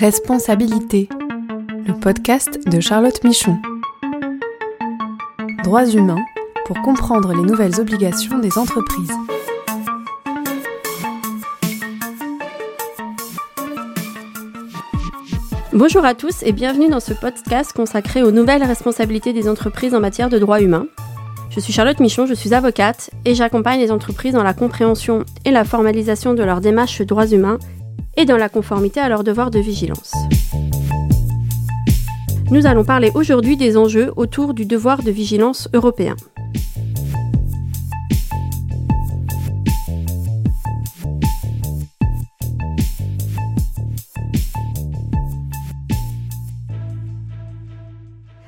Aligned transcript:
Responsabilité, 0.00 1.08
le 1.84 1.92
podcast 1.98 2.60
de 2.68 2.78
Charlotte 2.78 3.24
Michon. 3.24 3.56
Droits 5.64 5.86
humains 5.86 6.24
pour 6.66 6.80
comprendre 6.82 7.34
les 7.34 7.42
nouvelles 7.42 7.80
obligations 7.80 8.38
des 8.38 8.58
entreprises. 8.58 9.10
Bonjour 15.72 16.04
à 16.04 16.14
tous 16.14 16.44
et 16.44 16.52
bienvenue 16.52 16.88
dans 16.88 17.00
ce 17.00 17.12
podcast 17.12 17.72
consacré 17.72 18.22
aux 18.22 18.30
nouvelles 18.30 18.62
responsabilités 18.62 19.32
des 19.32 19.48
entreprises 19.48 19.96
en 19.96 20.00
matière 20.00 20.28
de 20.28 20.38
droits 20.38 20.62
humains. 20.62 20.86
Je 21.50 21.58
suis 21.58 21.72
Charlotte 21.72 21.98
Michon, 21.98 22.24
je 22.26 22.34
suis 22.34 22.54
avocate 22.54 23.10
et 23.24 23.34
j'accompagne 23.34 23.80
les 23.80 23.90
entreprises 23.90 24.34
dans 24.34 24.44
la 24.44 24.54
compréhension 24.54 25.24
et 25.44 25.50
la 25.50 25.64
formalisation 25.64 26.34
de 26.34 26.44
leurs 26.44 26.60
démarches 26.60 27.02
droits 27.02 27.26
humains 27.26 27.58
et 28.18 28.24
dans 28.24 28.36
la 28.36 28.48
conformité 28.48 28.98
à 28.98 29.08
leurs 29.08 29.22
devoirs 29.22 29.52
de 29.52 29.60
vigilance. 29.60 30.12
Nous 32.50 32.66
allons 32.66 32.84
parler 32.84 33.12
aujourd'hui 33.14 33.56
des 33.56 33.76
enjeux 33.76 34.12
autour 34.16 34.54
du 34.54 34.64
devoir 34.64 35.04
de 35.04 35.12
vigilance 35.12 35.68
européen. 35.72 36.16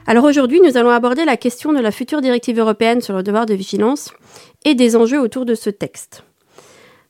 Alors 0.07 0.25
aujourd'hui, 0.25 0.61
nous 0.61 0.77
allons 0.77 0.91
aborder 0.91 1.25
la 1.25 1.37
question 1.37 1.73
de 1.73 1.79
la 1.79 1.93
future 1.93 2.21
directive 2.21 2.59
européenne 2.59 3.01
sur 3.01 3.15
le 3.15 3.23
devoir 3.23 3.47
de 3.47 3.55
vigilance 3.55 4.13
et 4.65 4.75
des 4.75 4.97
enjeux 4.97 5.21
autour 5.21 5.45
de 5.45 5.55
ce 5.55 5.71
texte. 5.71 6.25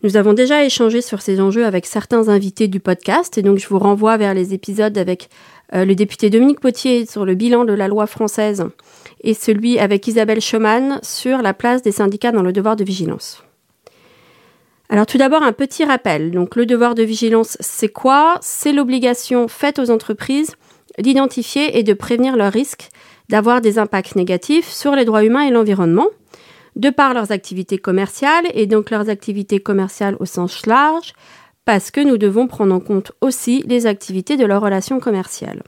Nous 0.03 0.17
avons 0.17 0.33
déjà 0.33 0.65
échangé 0.65 1.03
sur 1.03 1.21
ces 1.21 1.43
enjeux 1.43 1.67
avec 1.67 1.85
certains 1.85 2.29
invités 2.29 2.69
du 2.69 2.81
podcast 2.81 3.37
et 3.37 3.43
donc 3.43 3.59
je 3.59 3.69
vous 3.69 3.79
renvoie 3.79 4.17
vers 4.17 4.33
les 4.33 4.55
épisodes 4.55 4.97
avec 4.97 5.29
euh, 5.75 5.85
le 5.85 5.95
député 5.95 6.31
Dominique 6.31 6.61
Potier 6.61 7.05
sur 7.05 7.27
le 7.27 7.35
bilan 7.35 7.67
de 7.67 7.75
la 7.75 7.87
loi 7.87 8.07
française 8.07 8.65
et 9.23 9.35
celui 9.35 9.79
avec 9.79 10.07
Isabelle 10.09 10.41
Schumann 10.41 11.01
sur 11.03 11.43
la 11.43 11.53
place 11.53 11.83
des 11.83 11.93
syndicats 11.93 12.33
dans 12.33 12.43
le 12.43 12.53
devoir 12.53 12.77
de 12.77 12.85
vigilance. 12.85 13.45
Alors 14.89 15.05
tout 15.05 15.19
d'abord 15.19 15.43
un 15.43 15.53
petit 15.53 15.85
rappel. 15.85 16.31
Donc 16.31 16.57
le 16.57 16.65
devoir 16.65 16.95
de 16.95 17.03
vigilance, 17.03 17.59
c'est 17.61 17.93
quoi? 17.93 18.39
C'est 18.41 18.73
l'obligation 18.73 19.49
faite 19.49 19.79
aux 19.79 19.91
entreprises 19.91 20.57
d'identifier 20.99 21.79
et 21.79 21.83
de 21.83 21.93
prévenir 21.93 22.37
leurs 22.37 22.53
risques 22.53 22.89
d'avoir 23.29 23.61
des 23.61 23.79
impacts 23.79 24.17
négatifs 24.17 24.69
sur 24.69 24.97
les 24.97 25.05
droits 25.05 25.25
humains 25.25 25.43
et 25.43 25.51
l'environnement 25.51 26.09
de 26.77 26.91
par 26.91 27.15
leurs 27.15 27.33
activités 27.33 27.79
commerciales 27.79 28.47
et 28.55 28.67
donc 28.67 28.91
leurs 28.91 29.09
activités 29.09 29.61
commerciales 29.61 30.17
au 30.21 30.27
sens 30.27 30.67
large, 30.67 31.15
parce 31.65 31.91
que 31.91 32.01
nous 32.01 32.19
devons 32.19 32.47
prendre 32.47 32.75
en 32.75 32.81
compte 32.81 33.13
aussi 33.21 33.63
les 33.67 33.87
activités 33.87 34.37
de 34.37 34.45
leurs 34.45 34.63
relations 34.63 35.01
commerciales. 35.01 35.63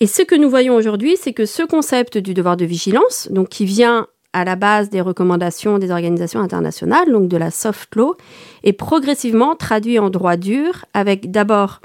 Et 0.00 0.06
ce 0.06 0.22
que 0.22 0.36
nous 0.36 0.48
voyons 0.48 0.74
aujourd'hui, 0.76 1.16
c'est 1.20 1.32
que 1.32 1.44
ce 1.44 1.62
concept 1.64 2.18
du 2.18 2.32
devoir 2.32 2.56
de 2.56 2.64
vigilance, 2.64 3.28
donc 3.30 3.48
qui 3.48 3.64
vient 3.64 4.06
à 4.32 4.44
la 4.44 4.56
base 4.56 4.90
des 4.90 5.00
recommandations 5.00 5.78
des 5.78 5.90
organisations 5.90 6.40
internationales, 6.40 7.10
donc 7.10 7.28
de 7.28 7.36
la 7.36 7.50
soft 7.50 7.94
law, 7.96 8.16
est 8.62 8.72
progressivement 8.72 9.56
traduit 9.56 9.98
en 9.98 10.10
droit 10.10 10.36
dur, 10.36 10.84
avec 10.94 11.30
d'abord 11.30 11.80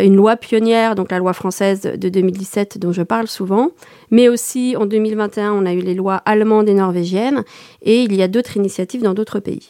une 0.00 0.16
loi 0.16 0.36
pionnière, 0.36 0.94
donc 0.94 1.10
la 1.10 1.18
loi 1.18 1.32
française 1.32 1.82
de 1.82 2.08
2017 2.08 2.78
dont 2.78 2.92
je 2.92 3.02
parle 3.02 3.28
souvent, 3.28 3.70
mais 4.10 4.28
aussi 4.28 4.74
en 4.76 4.86
2021 4.86 5.52
on 5.52 5.66
a 5.66 5.72
eu 5.72 5.80
les 5.80 5.94
lois 5.94 6.22
allemandes 6.24 6.68
et 6.68 6.74
norvégiennes, 6.74 7.44
et 7.82 8.02
il 8.02 8.14
y 8.14 8.22
a 8.22 8.28
d'autres 8.28 8.56
initiatives 8.56 9.02
dans 9.02 9.14
d'autres 9.14 9.40
pays. 9.40 9.68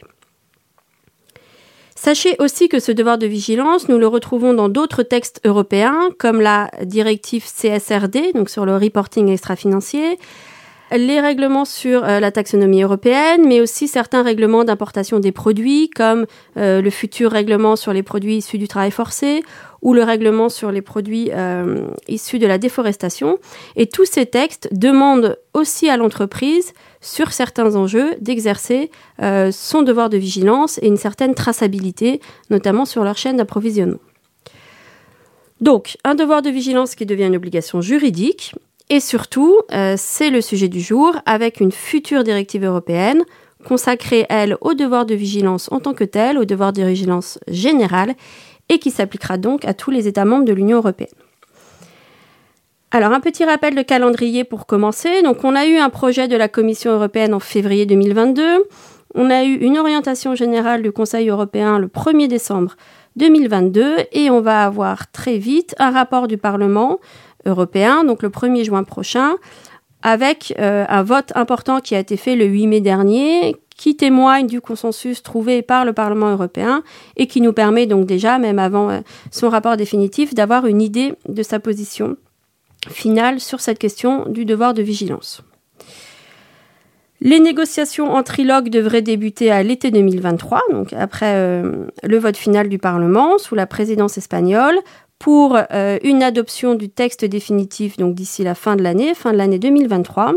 Sachez 1.95 2.35
aussi 2.41 2.69
que 2.69 2.81
ce 2.81 2.91
devoir 2.91 3.17
de 3.17 3.27
vigilance, 3.29 3.89
nous 3.89 3.97
le 3.97 4.09
retrouvons 4.09 4.55
dans 4.55 4.69
d'autres 4.69 5.05
textes 5.05 5.41
européens, 5.45 6.09
comme 6.19 6.41
la 6.41 6.69
directive 6.83 7.45
CSRD, 7.45 8.33
donc 8.35 8.51
sur 8.51 8.67
le 8.67 8.77
reporting 8.77 9.29
extra-financier, 9.29 10.19
les 10.97 11.21
règlements 11.21 11.65
sur 11.65 12.05
euh, 12.05 12.21
la 12.21 12.31
taxonomie 12.31 12.83
européenne, 12.83 13.47
mais 13.47 13.61
aussi 13.61 13.89
certains 13.89 14.23
règlements 14.23 14.65
d'importation 14.65 15.19
des 15.21 15.33
produits, 15.33 15.91
comme 15.91 16.27
euh, 16.57 16.81
le 16.81 16.91
futur 16.91 17.33
règlement 17.33 17.77
sur 17.77 17.93
les 17.93 18.03
produits 18.03 18.37
issus 18.37 18.59
du 18.59 18.69
travail 18.69 18.91
forcé 18.91 19.43
ou 19.81 19.95
le 19.95 20.05
règlement 20.05 20.49
sur 20.49 20.71
les 20.71 20.83
produits 20.83 21.31
euh, 21.33 21.89
issus 22.07 22.39
de 22.39 22.47
la 22.47 22.59
déforestation. 22.59 23.39
Et 23.75 23.87
tous 23.87 24.05
ces 24.05 24.27
textes 24.27 24.69
demandent 24.73 25.39
aussi 25.55 25.89
à 25.89 25.97
l'entreprise, 25.97 26.73
sur 27.01 27.33
certains 27.33 27.75
enjeux, 27.75 28.15
d'exercer 28.21 28.93
son 29.51 29.83
devoir 29.83 30.09
de 30.09 30.17
vigilance 30.17 30.79
et 30.83 30.87
une 30.87 30.97
certaine 30.97 31.35
traçabilité, 31.35 32.21
notamment 32.49 32.85
sur 32.85 33.03
leur 33.03 33.17
chaîne 33.17 33.39
d'approvisionnement. 33.39 33.99
Donc, 35.63 35.97
un 36.03 36.17
devoir 36.17 36.43
de 36.43 36.51
vigilance 36.51 36.97
qui 36.97 37.07
devient 37.07 37.27
une 37.27 37.37
obligation 37.37 37.81
juridique 37.81 38.53
et 38.93 39.01
surtout, 39.01 39.59
euh, 39.73 39.95
c'est 39.97 40.29
le 40.29 40.43
sujet 40.43 40.69
du 40.69 40.83
jour 40.83 41.17
avec 41.25 41.61
une 41.61 41.73
future 41.73 42.25
directive 42.25 42.63
européenne 42.63 43.23
consacrée, 43.65 44.27
elle, 44.29 44.59
au 44.61 44.75
devoir 44.75 45.07
de 45.07 45.15
vigilance 45.15 45.73
en 45.73 45.81
tant 45.81 45.95
que 45.95 46.05
tel, 46.05 46.37
au 46.37 46.45
devoir 46.45 46.75
de 46.75 46.83
vigilance 46.83 47.39
général, 47.49 48.15
et 48.69 48.79
qui 48.79 48.91
s'appliquera 48.91 49.39
donc 49.39 49.65
à 49.65 49.73
tous 49.73 49.91
les 49.91 50.09
États 50.09 50.27
membres 50.27 50.45
de 50.45 50.53
l'Union 50.53 50.77
européenne. 50.77 51.09
Alors, 52.91 53.13
un 53.13 53.21
petit 53.21 53.47
rappel 53.47 53.75
de 53.75 53.81
calendrier 53.81 54.45
pour 54.45 54.67
commencer. 54.67 55.23
Donc, 55.23 55.43
on 55.43 55.57
a 55.57 55.65
eu 55.65 55.79
un 55.79 55.89
projet 55.89 56.29
de 56.29 56.37
la 56.37 56.49
Commission 56.49 56.93
européenne 56.93 57.33
en 57.33 57.41
février 57.41 57.87
2022. 57.87 58.43
On 59.15 59.31
a 59.31 59.45
eu 59.45 59.55
une 59.55 59.79
orientation 59.79 60.35
générale 60.35 60.83
du 60.83 60.93
Conseil 60.93 61.31
européen 61.31 61.79
le 61.79 61.87
1er 61.87 62.29
décembre 62.29 62.77
2022 63.17 63.97
et 64.13 64.31
on 64.31 64.41
va 64.41 64.65
avoir 64.65 65.11
très 65.11 65.39
vite 65.39 65.75
un 65.79 65.91
rapport 65.91 66.29
du 66.29 66.39
Parlement 66.39 66.99
européen, 67.47 68.05
donc 68.05 68.23
le 68.23 68.29
1er 68.29 68.65
juin 68.65 68.85
prochain, 68.85 69.37
avec 70.03 70.55
euh, 70.59 70.85
un 70.89 71.03
vote 71.03 71.33
important 71.35 71.81
qui 71.81 71.95
a 71.95 71.99
été 71.99 72.17
fait 72.17 72.37
le 72.37 72.45
8 72.45 72.67
mai 72.67 72.81
dernier, 72.81 73.57
qui 73.77 73.97
témoigne 73.97 74.47
du 74.47 74.61
consensus 74.61 75.23
trouvé 75.23 75.63
par 75.63 75.85
le 75.85 75.93
Parlement 75.93 76.31
européen 76.31 76.83
et 77.17 77.27
qui 77.27 77.41
nous 77.41 77.53
permet 77.53 77.87
donc 77.87 78.07
déjà, 78.07 78.39
même 78.39 78.59
avant 78.59 78.91
euh, 78.91 79.01
son 79.31 79.49
rapport 79.49 79.77
définitif, 79.77 80.35
d'avoir 80.35 80.67
une 80.67 80.83
idée 80.83 81.15
de 81.29 81.43
sa 81.43 81.61
position 81.61 82.17
finale 82.89 83.41
sur 83.41 83.61
cette 83.61 83.79
question 83.79 84.29
du 84.29 84.45
devoir 84.45 84.75
de 84.75 84.83
vigilance. 84.83 85.43
Les 87.25 87.39
négociations 87.39 88.13
en 88.13 88.25
trilogue 88.25 88.69
devraient 88.69 89.01
débuter 89.01 89.53
à 89.53 89.63
l'été 89.63 89.93
2023, 89.93 90.61
donc 90.73 90.93
après 90.93 91.35
euh, 91.37 91.87
le 92.03 92.19
vote 92.19 92.37
final 92.37 92.69
du 92.69 92.79
Parlement, 92.79 93.39
sous 93.39 93.55
la 93.55 93.69
présidence 93.69 94.19
espagnole, 94.19 94.75
pour 95.23 95.57
euh, 95.57 95.99
une 96.03 96.21
adoption 96.25 96.75
du 96.75 96.89
texte 96.89 97.25
définitif 97.25 97.97
donc 97.97 98.17
d'ici 98.17 98.43
la 98.43 98.57
fin 98.57 98.75
de 98.75 98.83
l'année, 98.83 99.15
fin 99.15 99.33
de 99.33 99.39
l'année 99.39 99.61
2023. 99.61 100.35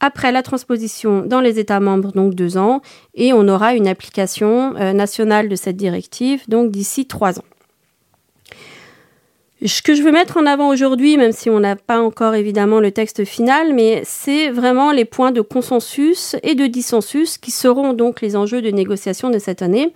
Après 0.00 0.32
la 0.32 0.42
transposition 0.42 1.22
dans 1.24 1.40
les 1.40 1.60
États 1.60 1.78
membres, 1.78 2.10
donc 2.10 2.34
deux 2.34 2.58
ans, 2.58 2.82
et 3.14 3.32
on 3.32 3.46
aura 3.46 3.76
une 3.76 3.86
application 3.86 4.74
euh, 4.78 4.92
nationale 4.92 5.48
de 5.48 5.54
cette 5.54 5.76
directive, 5.76 6.42
donc 6.48 6.72
d'ici 6.72 7.06
trois 7.06 7.38
ans. 7.38 7.44
Ce 9.64 9.80
que 9.80 9.94
je 9.94 10.02
veux 10.02 10.12
mettre 10.12 10.38
en 10.38 10.44
avant 10.44 10.70
aujourd'hui, 10.70 11.16
même 11.16 11.32
si 11.32 11.48
on 11.48 11.60
n'a 11.60 11.76
pas 11.76 12.00
encore 12.00 12.34
évidemment 12.34 12.80
le 12.80 12.90
texte 12.90 13.24
final, 13.24 13.74
mais 13.74 14.02
c'est 14.04 14.50
vraiment 14.50 14.90
les 14.90 15.04
points 15.04 15.30
de 15.30 15.40
consensus 15.40 16.34
et 16.42 16.56
de 16.56 16.66
dissensus 16.66 17.38
qui 17.38 17.52
seront 17.52 17.92
donc 17.92 18.20
les 18.22 18.34
enjeux 18.34 18.60
de 18.60 18.70
négociation 18.70 19.30
de 19.30 19.38
cette 19.38 19.62
année 19.62 19.92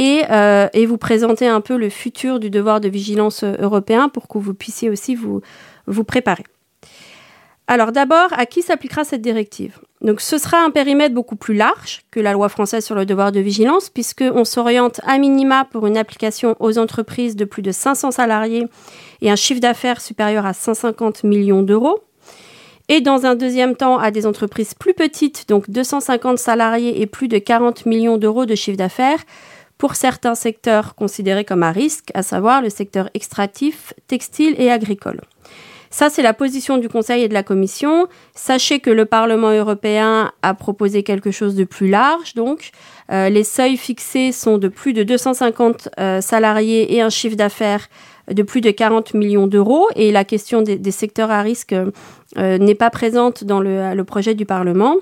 euh, 0.00 0.68
et, 0.72 0.86
vous 0.86 0.98
présenter 0.98 1.46
un 1.46 1.60
peu 1.60 1.76
le 1.76 1.88
futur 1.88 2.40
du 2.40 2.50
devoir 2.50 2.80
de 2.80 2.88
vigilance 2.88 3.44
européen 3.44 4.08
pour 4.08 4.26
que 4.28 4.38
vous 4.38 4.54
puissiez 4.54 4.90
aussi 4.90 5.14
vous, 5.14 5.40
vous 5.86 6.04
préparer. 6.04 6.44
Alors 7.66 7.92
d'abord, 7.92 8.28
à 8.32 8.44
qui 8.44 8.60
s'appliquera 8.60 9.04
cette 9.04 9.22
directive? 9.22 9.78
Donc 10.02 10.20
ce 10.20 10.36
sera 10.36 10.58
un 10.58 10.70
périmètre 10.70 11.14
beaucoup 11.14 11.36
plus 11.36 11.54
large 11.54 12.02
que 12.10 12.20
la 12.20 12.34
loi 12.34 12.50
française 12.50 12.84
sur 12.84 12.94
le 12.94 13.06
devoir 13.06 13.32
de 13.32 13.40
vigilance, 13.40 13.88
puisqu'on 13.88 14.44
s'oriente 14.44 15.00
à 15.04 15.16
minima 15.16 15.64
pour 15.70 15.86
une 15.86 15.96
application 15.96 16.56
aux 16.60 16.76
entreprises 16.78 17.36
de 17.36 17.46
plus 17.46 17.62
de 17.62 17.72
500 17.72 18.10
salariés 18.10 18.66
et 19.22 19.30
un 19.30 19.36
chiffre 19.36 19.60
d'affaires 19.60 20.02
supérieur 20.02 20.44
à 20.44 20.52
150 20.52 21.24
millions 21.24 21.62
d'euros. 21.62 22.00
Et 22.90 23.00
dans 23.00 23.24
un 23.24 23.34
deuxième 23.34 23.76
temps, 23.76 23.96
à 23.96 24.10
des 24.10 24.26
entreprises 24.26 24.74
plus 24.74 24.92
petites, 24.92 25.48
donc 25.48 25.70
250 25.70 26.36
salariés 26.36 27.00
et 27.00 27.06
plus 27.06 27.28
de 27.28 27.38
40 27.38 27.86
millions 27.86 28.18
d'euros 28.18 28.44
de 28.44 28.54
chiffre 28.54 28.76
d'affaires, 28.76 29.24
pour 29.78 29.96
certains 29.96 30.34
secteurs 30.34 30.94
considérés 30.94 31.44
comme 31.44 31.62
à 31.62 31.72
risque, 31.72 32.10
à 32.14 32.22
savoir 32.22 32.62
le 32.62 32.70
secteur 32.70 33.10
extractif, 33.14 33.92
textile 34.06 34.54
et 34.58 34.70
agricole. 34.70 35.20
Ça, 35.90 36.10
c'est 36.10 36.22
la 36.22 36.34
position 36.34 36.78
du 36.78 36.88
Conseil 36.88 37.22
et 37.22 37.28
de 37.28 37.34
la 37.34 37.44
Commission. 37.44 38.08
Sachez 38.34 38.80
que 38.80 38.90
le 38.90 39.04
Parlement 39.04 39.52
européen 39.52 40.32
a 40.42 40.52
proposé 40.52 41.04
quelque 41.04 41.30
chose 41.30 41.54
de 41.54 41.62
plus 41.62 41.88
large. 41.88 42.34
Donc, 42.34 42.72
euh, 43.12 43.28
les 43.28 43.44
seuils 43.44 43.76
fixés 43.76 44.32
sont 44.32 44.58
de 44.58 44.66
plus 44.66 44.92
de 44.92 45.04
250 45.04 45.90
euh, 46.00 46.20
salariés 46.20 46.96
et 46.96 47.00
un 47.00 47.10
chiffre 47.10 47.36
d'affaires 47.36 47.88
de 48.30 48.42
plus 48.42 48.60
de 48.60 48.70
40 48.70 49.14
millions 49.14 49.46
d'euros. 49.46 49.88
Et 49.96 50.12
la 50.12 50.24
question 50.24 50.62
des, 50.62 50.90
secteurs 50.90 51.30
à 51.30 51.42
risque 51.42 51.74
euh, 51.74 52.58
n'est 52.58 52.74
pas 52.74 52.90
présente 52.90 53.44
dans 53.44 53.60
le, 53.60 54.02
projet 54.02 54.34
du 54.34 54.46
Parlement. 54.46 54.96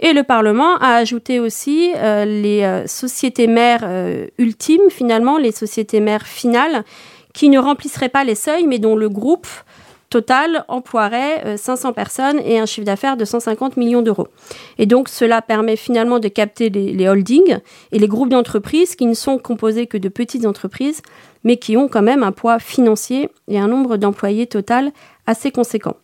Et 0.00 0.12
le 0.12 0.22
Parlement 0.22 0.76
a 0.76 0.94
ajouté 0.96 1.40
aussi 1.40 1.92
les 1.94 2.84
sociétés 2.86 3.46
mères 3.46 3.88
ultimes, 4.38 4.90
finalement, 4.90 5.38
les 5.38 5.52
sociétés 5.52 6.00
mères 6.00 6.26
finales, 6.26 6.84
qui 7.32 7.48
ne 7.50 7.58
remplisseraient 7.58 8.08
pas 8.08 8.24
les 8.24 8.34
seuils, 8.34 8.66
mais 8.66 8.78
dont 8.78 8.96
le 8.96 9.08
groupe 9.08 9.46
total 10.10 10.64
emploierait 10.68 11.56
500 11.56 11.92
personnes 11.92 12.40
et 12.44 12.58
un 12.58 12.66
chiffre 12.66 12.84
d'affaires 12.86 13.16
de 13.16 13.24
150 13.24 13.76
millions 13.76 14.02
d'euros. 14.02 14.28
Et 14.78 14.86
donc 14.86 15.08
cela 15.08 15.42
permet 15.42 15.76
finalement 15.76 16.18
de 16.18 16.28
capter 16.28 16.70
les, 16.70 16.92
les 16.92 17.08
holdings 17.08 17.58
et 17.92 17.98
les 17.98 18.08
groupes 18.08 18.30
d'entreprises 18.30 18.96
qui 18.96 19.06
ne 19.06 19.14
sont 19.14 19.38
composés 19.38 19.86
que 19.86 19.98
de 19.98 20.08
petites 20.08 20.46
entreprises, 20.46 21.02
mais 21.44 21.56
qui 21.56 21.76
ont 21.76 21.88
quand 21.88 22.02
même 22.02 22.22
un 22.22 22.32
poids 22.32 22.58
financier 22.58 23.30
et 23.48 23.58
un 23.58 23.68
nombre 23.68 23.96
d'employés 23.96 24.46
total 24.46 24.92
assez 25.26 25.50
conséquent. 25.50 25.96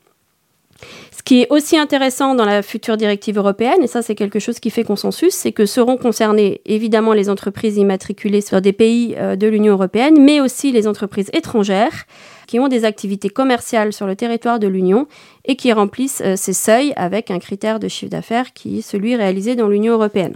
Ce 1.10 1.22
qui 1.22 1.43
est 1.43 1.46
aussi 1.50 1.76
intéressant 1.76 2.34
dans 2.34 2.44
la 2.44 2.62
future 2.62 2.96
directive 2.96 3.38
européenne, 3.38 3.82
et 3.82 3.87
ça 3.87 4.02
c'est 4.02 4.14
quelque 4.14 4.38
chose 4.38 4.58
qui 4.58 4.70
fait 4.70 4.82
consensus, 4.82 5.32
c'est 5.32 5.52
que 5.52 5.66
seront 5.66 5.96
concernées 5.96 6.60
évidemment 6.64 7.12
les 7.12 7.31
entreprises 7.31 7.76
immatriculées 7.76 8.40
sur 8.40 8.60
des 8.60 8.72
pays 8.72 9.14
euh, 9.16 9.37
de 9.37 9.46
l'Union 9.46 9.75
européenne, 9.75 10.20
mais 10.20 10.40
aussi 10.40 10.72
les 10.72 10.88
entreprises 10.88 11.31
étrangères 11.32 12.06
qui 12.52 12.60
ont 12.60 12.69
des 12.69 12.84
activités 12.84 13.31
commerciales 13.31 13.94
sur 13.94 14.06
le 14.06 14.14
territoire 14.14 14.58
de 14.58 14.66
l'Union 14.66 15.06
et 15.46 15.56
qui 15.56 15.72
remplissent 15.72 16.20
euh, 16.22 16.37
ces 16.37 16.52
seuils 16.52 16.93
avec 16.96 17.31
un 17.31 17.38
critère 17.38 17.81
de 17.81 17.88
chiffre 17.88 18.10
d'affaires 18.10 18.52
qui 18.52 18.81
est 18.81 18.82
celui 18.82 19.16
réalisé 19.16 19.56
dans 19.56 19.69
l'Union 19.69 19.94
européenne. 19.94 20.34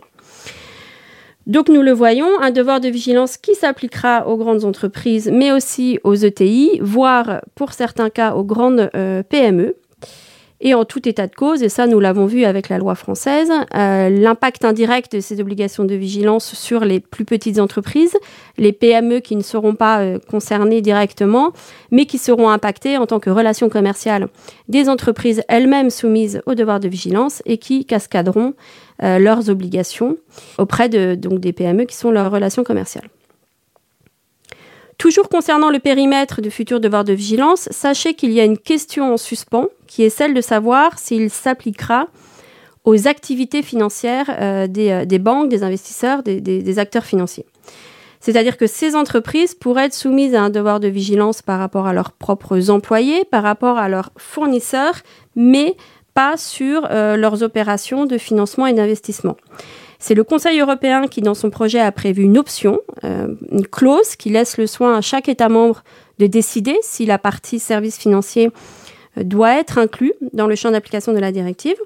Donc 1.46 1.68
nous 1.68 1.82
le 1.82 1.92
voyons, 1.92 2.40
un 2.40 2.52
devoir 2.52 2.80
de 2.80 2.88
vigilance 2.88 3.36
qui 3.36 3.54
s'appliquera 3.54 4.26
aux 4.28 4.38
grandes 4.38 4.64
entreprises, 4.64 5.30
mais 5.30 5.52
aussi 5.52 5.98
aux 6.04 6.14
ETI, 6.14 6.78
voire 6.80 7.42
pour 7.54 7.74
certains 7.74 8.08
cas 8.08 8.32
aux 8.32 8.44
grandes 8.44 8.88
euh, 8.96 9.22
PME. 9.22 9.76
Et 10.60 10.74
en 10.74 10.84
tout 10.84 11.06
état 11.06 11.26
de 11.26 11.34
cause, 11.34 11.62
et 11.62 11.68
ça 11.68 11.86
nous 11.86 12.00
l'avons 12.00 12.26
vu 12.26 12.44
avec 12.44 12.68
la 12.68 12.78
loi 12.78 12.94
française, 12.94 13.50
euh, 13.74 14.08
l'impact 14.08 14.64
indirect 14.64 15.16
de 15.16 15.20
ces 15.20 15.40
obligations 15.40 15.84
de 15.84 15.94
vigilance 15.94 16.54
sur 16.54 16.84
les 16.84 17.00
plus 17.00 17.24
petites 17.26 17.58
entreprises, 17.58 18.16
les 18.56 18.72
PME 18.72 19.20
qui 19.20 19.36
ne 19.36 19.42
seront 19.42 19.74
pas 19.74 20.00
euh, 20.00 20.18
concernées 20.30 20.80
directement, 20.80 21.52
mais 21.90 22.06
qui 22.06 22.16
seront 22.18 22.48
impactées 22.48 22.96
en 22.96 23.06
tant 23.06 23.20
que 23.20 23.28
relations 23.28 23.68
commerciales 23.68 24.28
des 24.68 24.88
entreprises 24.88 25.42
elles-mêmes 25.48 25.90
soumises 25.90 26.40
au 26.46 26.54
devoir 26.54 26.80
de 26.80 26.88
vigilance 26.88 27.42
et 27.44 27.58
qui 27.58 27.84
cascaderont 27.84 28.54
euh, 29.02 29.18
leurs 29.18 29.50
obligations 29.50 30.16
auprès 30.56 30.88
de, 30.88 31.14
donc, 31.14 31.38
des 31.38 31.52
PME 31.52 31.84
qui 31.84 31.96
sont 31.96 32.10
leurs 32.10 32.30
relations 32.30 32.64
commerciales. 32.64 33.08
Toujours 34.98 35.28
concernant 35.28 35.70
le 35.70 35.78
périmètre 35.78 36.40
du 36.40 36.50
futur 36.50 36.80
devoir 36.80 37.04
de 37.04 37.12
vigilance, 37.12 37.68
sachez 37.70 38.14
qu'il 38.14 38.32
y 38.32 38.40
a 38.40 38.44
une 38.44 38.56
question 38.56 39.12
en 39.12 39.16
suspens 39.18 39.68
qui 39.86 40.04
est 40.04 40.10
celle 40.10 40.32
de 40.32 40.40
savoir 40.40 40.98
s'il 40.98 41.30
s'appliquera 41.30 42.08
aux 42.84 43.08
activités 43.08 43.62
financières 43.62 44.30
euh, 44.30 44.66
euh, 44.78 45.04
des, 45.04 45.18
banques, 45.18 45.50
des 45.50 45.64
investisseurs, 45.64 46.22
des, 46.22 46.78
acteurs 46.78 47.04
financiers. 47.04 47.44
C'est-à-dire 48.20 48.56
que 48.56 48.66
ces 48.66 48.96
entreprises 48.96 49.54
pourraient 49.54 49.86
être 49.86 49.94
soumises 49.94 50.34
à 50.34 50.42
un 50.42 50.50
devoir 50.50 50.80
de 50.80 50.88
vigilance 50.88 51.42
par 51.42 51.58
rapport 51.58 51.86
à 51.86 51.92
leurs 51.92 52.12
propres 52.12 52.70
employés, 52.70 53.24
par 53.24 53.42
rapport 53.42 53.76
à 53.76 53.88
leurs 53.88 54.10
fournisseurs, 54.16 54.94
mais 55.34 55.76
pas 56.14 56.36
sur 56.36 56.88
euh, 56.90 57.16
leurs 57.16 57.42
opérations 57.42 58.06
de 58.06 58.16
financement 58.16 58.66
et 58.66 58.72
d'investissement. 58.72 59.36
C'est 59.98 60.14
le 60.14 60.24
Conseil 60.24 60.60
européen 60.60 61.06
qui, 61.08 61.20
dans 61.20 61.34
son 61.34 61.50
projet, 61.50 61.80
a 61.80 61.90
prévu 61.92 62.22
une 62.22 62.38
option, 62.38 62.80
euh, 63.04 63.28
une 63.50 63.66
clause 63.66 64.16
qui 64.16 64.30
laisse 64.30 64.58
le 64.58 64.66
soin 64.66 64.96
à 64.96 65.00
chaque 65.00 65.28
État 65.28 65.48
membre 65.48 65.82
de 66.18 66.26
décider 66.26 66.76
si 66.82 67.06
la 67.06 67.18
partie 67.18 67.58
services 67.58 67.98
financiers 67.98 68.50
euh, 69.18 69.24
doit 69.24 69.54
être 69.54 69.78
inclus 69.78 70.12
dans 70.32 70.46
le 70.46 70.54
champ 70.54 70.70
d'application 70.70 71.12
de 71.12 71.18
la 71.18 71.32
directive. 71.32 71.76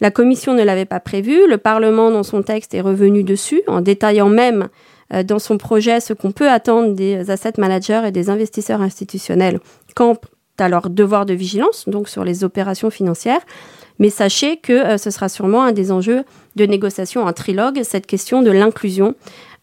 La 0.00 0.10
Commission 0.10 0.54
ne 0.54 0.62
l'avait 0.62 0.84
pas 0.84 1.00
prévu. 1.00 1.48
Le 1.48 1.58
Parlement, 1.58 2.10
dans 2.10 2.22
son 2.22 2.42
texte, 2.42 2.74
est 2.74 2.80
revenu 2.80 3.24
dessus, 3.24 3.62
en 3.66 3.80
détaillant 3.80 4.28
même 4.28 4.68
euh, 5.12 5.22
dans 5.24 5.38
son 5.38 5.58
projet 5.58 6.00
ce 6.00 6.12
qu'on 6.12 6.32
peut 6.32 6.48
attendre 6.48 6.92
des 6.94 7.30
asset 7.30 7.54
managers 7.58 8.02
et 8.06 8.12
des 8.12 8.30
investisseurs 8.30 8.82
institutionnels 8.82 9.58
quant 9.96 10.16
à 10.58 10.68
leur 10.68 10.90
devoir 10.90 11.24
de 11.24 11.34
vigilance, 11.34 11.88
donc 11.88 12.08
sur 12.08 12.24
les 12.24 12.42
opérations 12.44 12.90
financières. 12.90 13.40
Mais 14.00 14.10
sachez 14.10 14.56
que 14.56 14.96
ce 14.96 15.10
sera 15.10 15.28
sûrement 15.28 15.62
un 15.62 15.72
des 15.72 15.90
enjeux 15.90 16.24
de 16.58 16.66
négociation 16.66 17.24
en 17.24 17.32
trilogue 17.32 17.82
cette 17.82 18.06
question 18.06 18.42
de 18.42 18.50
l'inclusion 18.50 19.14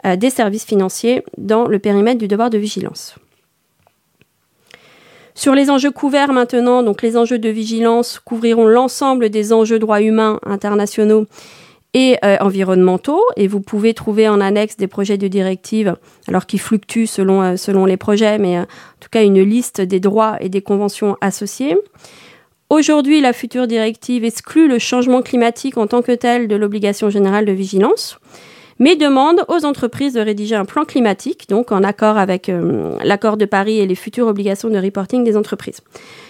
euh, 0.06 0.15
des 0.15 0.31
services 0.31 0.65
financiers 0.65 1.24
dans 1.38 1.68
le 1.68 1.77
périmètre 1.77 2.18
du 2.18 2.27
devoir 2.27 2.50
de 2.50 2.57
vigilance. 2.57 3.15
Sur 5.36 5.53
les 5.53 5.69
enjeux 5.69 5.92
couverts 5.92 6.31
maintenant, 6.31 6.81
donc 6.81 7.01
les 7.01 7.18
enjeux 7.18 7.39
de 7.39 7.50
vigilance 7.50 8.19
couvriront 8.19 8.65
l'ensemble 8.65 9.30
des 9.30 9.51
enjeux 9.51 9.80
droits 9.80 10.01
humains 10.01 10.39
internationaux 10.45 11.25
et 11.94 12.18
euh, 12.24 12.38
environnementaux. 12.39 13.21
Et 13.36 13.48
vous 13.48 13.59
pouvez 13.59 13.94
trouver 13.94 14.30
en 14.30 14.39
annexe 14.39 14.77
des 14.77 14.88
projets 14.88 15.18
de 15.18 15.27
directive, 15.27 15.98
alors 16.27 16.45
qui 16.45 16.57
fluctuent 16.57 17.07
selon, 17.07 17.41
euh, 17.41 17.56
selon 17.57 17.86
les 17.86 17.98
projets, 17.98 18.38
mais 18.38 18.59
en 18.59 18.65
tout 19.01 19.09
cas 19.12 19.24
une 19.24 19.41
liste 19.41 19.81
des 19.81 20.00
droits 20.00 20.38
et 20.39 20.48
des 20.48 20.62
conventions 20.62 21.18
associées. 21.19 21.77
Aujourd'hui, 22.71 23.21
la 23.21 23.31
future 23.31 23.67
directive 23.67 24.25
exclut 24.25 24.67
le 24.67 24.79
changement 24.79 25.21
climatique 25.21 25.77
en 25.77 25.85
tant 25.85 26.01
que 26.01 26.13
tel 26.13 26.47
de 26.47 26.56
l'obligation 26.56 27.12
générale 27.12 27.45
de 27.45 27.51
vigilance, 27.51 28.17
mais 28.79 28.95
demande 28.95 29.45
aux 29.47 29.65
entreprises 29.65 30.13
de 30.13 30.19
rédiger 30.19 30.56
un 30.56 30.65
plan 30.65 30.83
climatique, 30.83 31.47
donc 31.47 31.71
en 31.71 31.83
accord 31.83 32.17
avec 32.17 32.50
euh, 32.50 32.97
l'accord 33.03 33.38
de 33.38 33.45
Paris 33.45 33.79
et 33.79 33.85
les 33.85 33.94
futures 33.94 34.25
obligations 34.25 34.69
de 34.69 34.79
reporting 34.79 35.23
des 35.23 35.38
entreprises. 35.38 35.81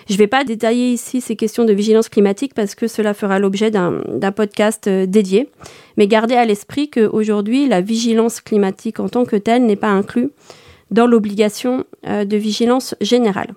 Je 0.09 0.13
ne 0.13 0.17
vais 0.17 0.27
pas 0.27 0.43
détailler 0.43 0.91
ici 0.91 1.21
ces 1.21 1.37
questions 1.37 1.63
de 1.63 1.71
vigilance 1.71 2.09
climatique 2.09 2.53
parce 2.53 2.75
que 2.75 2.87
cela 2.87 3.13
fera 3.13 3.39
l'objet 3.39 3.71
d'un 3.71 4.31
podcast 4.35 4.87
euh, 4.87 5.05
dédié, 5.05 5.49
mais 5.95 6.07
gardez 6.07 6.35
à 6.35 6.43
l'esprit 6.43 6.89
qu'aujourd'hui, 6.89 7.65
la 7.65 7.79
vigilance 7.79 8.41
climatique 8.41 8.99
en 8.99 9.07
tant 9.07 9.23
que 9.23 9.37
telle 9.37 9.65
n'est 9.65 9.77
pas 9.77 9.87
inclue 9.87 10.31
dans 10.91 11.07
l'obligation 11.07 11.85
euh, 12.05 12.25
de 12.25 12.35
vigilance 12.35 12.93
générale. 12.99 13.53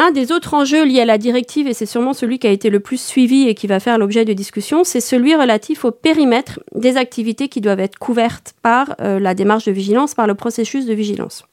Un 0.00 0.12
des 0.12 0.30
autres 0.30 0.54
enjeux 0.54 0.84
liés 0.84 1.00
à 1.00 1.04
la 1.04 1.18
directive, 1.18 1.66
et 1.66 1.74
c'est 1.74 1.84
sûrement 1.84 2.12
celui 2.12 2.38
qui 2.38 2.46
a 2.46 2.50
été 2.50 2.70
le 2.70 2.78
plus 2.78 3.00
suivi 3.00 3.48
et 3.48 3.54
qui 3.56 3.66
va 3.66 3.80
faire 3.80 3.98
l'objet 3.98 4.24
de 4.24 4.32
discussion, 4.32 4.84
c'est 4.84 5.00
celui 5.00 5.34
relatif 5.34 5.84
au 5.84 5.90
périmètre 5.90 6.60
des 6.72 6.96
activités 6.96 7.48
qui 7.48 7.60
doivent 7.60 7.80
être 7.80 7.98
couvertes 7.98 8.54
par 8.62 8.94
euh, 9.00 9.18
la 9.18 9.34
démarche 9.34 9.64
de 9.64 9.72
vigilance, 9.72 10.14
par 10.14 10.28
le 10.28 10.36
processus 10.36 10.86
de 10.86 10.94
vigilance. 10.94 11.44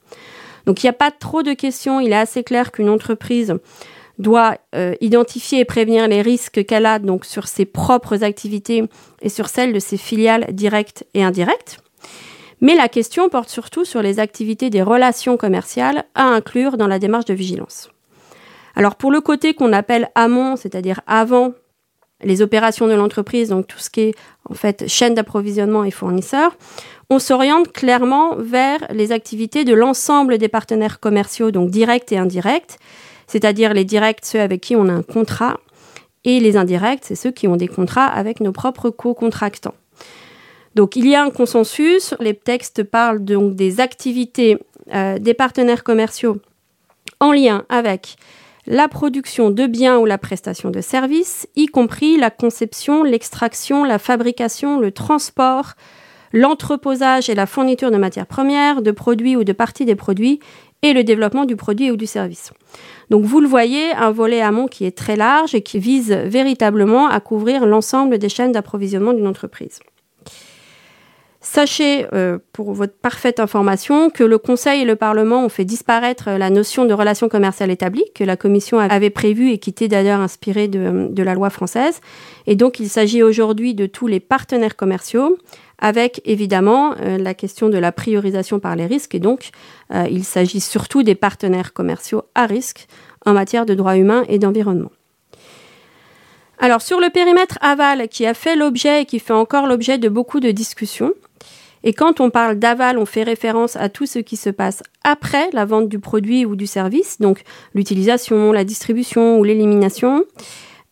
Donc 0.67 0.83
il 0.83 0.85
n'y 0.85 0.91
a 0.91 0.93
pas 0.93 1.09
trop 1.09 1.41
de 1.41 1.53
questions, 1.53 1.99
il 1.99 2.11
est 2.11 2.17
assez 2.17 2.43
clair 2.43 2.71
qu'une 2.71 2.89
entreprise 2.89 3.55
doit 4.19 4.57
euh, 4.75 4.93
identifier 5.01 5.61
et 5.61 5.65
prévenir 5.65 6.07
les 6.07 6.21
risques 6.21 6.65
qu'elle 6.65 6.85
a 6.85 6.99
donc 6.99 7.25
sur 7.25 7.47
ses 7.47 7.65
propres 7.65 8.23
activités 8.23 8.83
et 9.23 9.29
sur 9.29 9.49
celles 9.49 9.73
de 9.73 9.79
ses 9.79 9.97
filiales 9.97 10.45
directes 10.51 11.03
et 11.15 11.23
indirectes. 11.23 11.79
Mais 12.61 12.75
la 12.75 12.89
question 12.89 13.27
porte 13.27 13.49
surtout 13.49 13.85
sur 13.85 14.03
les 14.03 14.19
activités 14.19 14.69
des 14.69 14.83
relations 14.83 15.35
commerciales 15.35 16.05
à 16.13 16.25
inclure 16.25 16.77
dans 16.77 16.87
la 16.87 16.99
démarche 16.99 17.25
de 17.25 17.33
vigilance. 17.33 17.89
Alors 18.75 18.95
pour 18.95 19.11
le 19.11 19.21
côté 19.21 19.53
qu'on 19.53 19.73
appelle 19.73 20.09
amont, 20.15 20.55
c'est-à-dire 20.55 21.01
avant 21.07 21.53
les 22.21 22.41
opérations 22.41 22.87
de 22.87 22.93
l'entreprise, 22.93 23.49
donc 23.49 23.67
tout 23.67 23.79
ce 23.79 23.89
qui 23.89 24.01
est 24.01 24.15
en 24.49 24.53
fait 24.53 24.87
chaîne 24.87 25.13
d'approvisionnement 25.13 25.83
et 25.83 25.91
fournisseurs, 25.91 26.55
on 27.09 27.19
s'oriente 27.19 27.71
clairement 27.71 28.35
vers 28.37 28.79
les 28.91 29.11
activités 29.11 29.63
de 29.63 29.73
l'ensemble 29.73 30.37
des 30.37 30.47
partenaires 30.47 30.99
commerciaux, 30.99 31.51
donc 31.51 31.69
directs 31.69 32.11
et 32.11 32.17
indirects, 32.17 32.77
c'est-à-dire 33.27 33.73
les 33.73 33.85
directs, 33.85 34.25
ceux 34.25 34.39
avec 34.39 34.61
qui 34.61 34.75
on 34.75 34.87
a 34.87 34.93
un 34.93 35.03
contrat, 35.03 35.59
et 36.23 36.39
les 36.39 36.57
indirects, 36.57 37.03
c'est 37.03 37.15
ceux 37.15 37.31
qui 37.31 37.47
ont 37.47 37.55
des 37.55 37.67
contrats 37.67 38.05
avec 38.05 38.39
nos 38.39 38.51
propres 38.51 38.89
co-contractants. 38.89 39.75
Donc 40.73 40.95
il 40.95 41.07
y 41.07 41.15
a 41.15 41.23
un 41.23 41.29
consensus, 41.29 42.15
les 42.19 42.33
textes 42.33 42.83
parlent 42.83 43.23
donc 43.23 43.55
des 43.55 43.79
activités 43.79 44.57
euh, 44.93 45.19
des 45.19 45.33
partenaires 45.33 45.83
commerciaux 45.83 46.37
en 47.19 47.31
lien 47.31 47.63
avec 47.69 48.17
la 48.67 48.87
production 48.87 49.51
de 49.51 49.67
biens 49.67 49.97
ou 49.97 50.05
la 50.05 50.17
prestation 50.17 50.71
de 50.71 50.81
services, 50.81 51.47
y 51.55 51.67
compris 51.67 52.17
la 52.17 52.29
conception, 52.29 53.03
l'extraction, 53.03 53.83
la 53.83 53.99
fabrication, 53.99 54.79
le 54.79 54.91
transport, 54.91 55.73
l'entreposage 56.33 57.29
et 57.29 57.35
la 57.35 57.45
fourniture 57.45 57.91
de 57.91 57.97
matières 57.97 58.25
premières, 58.25 58.81
de 58.81 58.91
produits 58.91 59.35
ou 59.35 59.43
de 59.43 59.53
parties 59.53 59.85
des 59.85 59.95
produits, 59.95 60.39
et 60.81 60.93
le 60.93 61.03
développement 61.03 61.45
du 61.45 61.55
produit 61.55 61.89
ou 61.91 61.95
du 61.95 62.05
service. 62.05 62.51
Donc 63.09 63.23
vous 63.23 63.39
le 63.39 63.47
voyez, 63.47 63.91
un 63.93 64.11
volet 64.11 64.41
amont 64.41 64.67
qui 64.67 64.85
est 64.85 64.95
très 64.95 65.15
large 65.15 65.55
et 65.55 65.61
qui 65.61 65.79
vise 65.79 66.11
véritablement 66.11 67.07
à 67.07 67.19
couvrir 67.19 67.65
l'ensemble 67.65 68.17
des 68.17 68.29
chaînes 68.29 68.51
d'approvisionnement 68.51 69.13
d'une 69.13 69.27
entreprise. 69.27 69.79
Sachez, 71.47 72.07
euh, 72.11 72.39
pour 72.53 72.73
votre 72.73 72.95
parfaite 72.95 73.39
information, 73.39 74.09
que 74.09 74.23
le 74.23 74.39
Conseil 74.39 74.81
et 74.81 74.85
le 74.85 74.95
Parlement 74.95 75.45
ont 75.45 75.49
fait 75.49 75.63
disparaître 75.63 76.31
la 76.31 76.49
notion 76.49 76.85
de 76.85 76.93
relation 76.93 77.29
commerciale 77.29 77.69
établie 77.69 78.03
que 78.15 78.23
la 78.23 78.35
Commission 78.35 78.79
avait 78.79 79.11
prévue 79.11 79.51
et 79.51 79.59
qui 79.59 79.69
était 79.69 79.87
d'ailleurs 79.87 80.21
inspirée 80.21 80.67
de, 80.67 81.21
la 81.21 81.35
loi 81.35 81.51
française. 81.51 82.01
Et 82.47 82.55
donc, 82.55 82.79
il 82.79 82.89
s'agit 82.89 83.21
aujourd'hui 83.21 83.75
de 83.75 83.85
tous 83.85 84.07
les 84.07 84.19
partenaires 84.19 84.75
commerciaux, 84.75 85.37
avec 85.77 86.19
évidemment 86.25 86.95
euh, 86.99 87.19
la 87.19 87.35
question 87.35 87.69
de 87.69 87.77
la 87.77 87.91
priorisation 87.91 88.59
par 88.59 88.75
les 88.75 88.87
risques. 88.87 89.13
Et 89.13 89.19
donc, 89.19 89.51
euh, 89.93 90.07
il 90.09 90.23
s'agit 90.23 90.59
surtout 90.59 91.03
des 91.03 91.15
partenaires 91.15 91.73
commerciaux 91.73 92.23
à 92.33 92.47
risque 92.47 92.87
en 93.23 93.33
matière 93.33 93.67
de 93.67 93.75
droits 93.75 93.97
humains 93.97 94.23
et 94.29 94.39
d'environnement. 94.39 94.91
Alors, 96.57 96.81
sur 96.81 96.99
le 96.99 97.11
périmètre 97.11 97.59
aval 97.61 98.07
qui 98.07 98.25
a 98.25 98.33
fait 98.33 98.55
l'objet 98.55 99.03
et 99.03 99.05
qui 99.05 99.19
fait 99.19 99.33
encore 99.33 99.67
l'objet 99.67 99.99
de 99.99 100.09
beaucoup 100.09 100.39
de 100.39 100.49
discussions, 100.49 101.13
Et 101.85 101.93
quand 101.93 102.19
on 102.19 102.31
parle 102.31 102.55
d'aval, 102.55 102.97
on 102.97 103.05
fait 103.05 103.23
référence 103.23 103.75
à 103.75 103.89
tout 103.89 104.07
ce 104.07 104.17
qui 104.17 104.37
se 104.37 104.49
passe 104.49 104.81
après 105.03 105.49
la 105.53 105.65
vente 105.65 105.87
du 105.87 105.99
produit 105.99 106.43
ou 106.43 106.55
du 106.55 106.65
service, 106.65 107.21
donc 107.21 107.43
l'utilisation, 107.75 108.51
la 108.51 108.63
distribution 108.63 109.37
ou 109.37 109.43
l'élimination. 109.43 110.25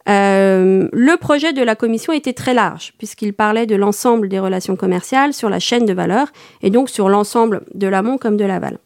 Euh, 0.07 0.87
le 0.91 1.17
projet 1.17 1.51
de 1.51 1.63
la 1.63 1.75
Commission 1.75 2.13
était 2.13 2.33
très 2.33 2.53
large, 2.53 2.93
puisqu'il 2.99 3.33
parlait 3.33 3.65
de 3.65 3.75
l'ensemble 3.75 4.29
des 4.29 4.39
relations 4.39 4.75
commerciales 4.75 5.33
sur 5.33 5.49
la 5.49 5.59
chaîne 5.59 5.85
de 5.85 5.93
valeur, 5.93 6.27
et 6.61 6.69
donc 6.69 6.89
sur 6.91 7.09
l'ensemble 7.09 7.63
de 7.73 7.87
l'amont 7.87 8.19
comme 8.19 8.37
de 8.37 8.45
l'aval. 8.45 8.77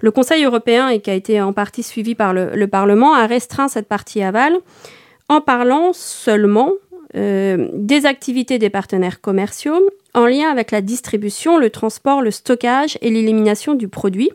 Le 0.00 0.10
Conseil 0.10 0.44
européen, 0.44 0.90
et 0.90 1.00
qui 1.00 1.10
a 1.10 1.14
été 1.14 1.40
en 1.40 1.54
partie 1.54 1.82
suivi 1.82 2.14
par 2.14 2.34
le, 2.34 2.66
Parlement, 2.66 3.14
a 3.14 3.26
restreint 3.26 3.68
cette 3.68 3.88
partie 3.88 4.22
aval 4.22 4.54
en 5.30 5.40
parlant 5.40 5.92
seulement 5.92 6.72
euh, 7.16 7.68
des 7.72 8.06
activités 8.06 8.58
des 8.58 8.70
partenaires 8.70 9.20
commerciaux 9.20 9.90
en 10.14 10.26
lien 10.26 10.50
avec 10.50 10.70
la 10.70 10.80
distribution, 10.80 11.58
le 11.58 11.70
transport, 11.70 12.22
le 12.22 12.30
stockage 12.30 12.98
et 13.00 13.10
l'élimination 13.10 13.74
du 13.74 13.88
produit. 13.88 14.30